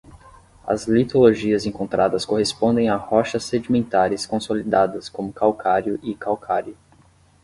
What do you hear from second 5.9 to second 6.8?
e calcário.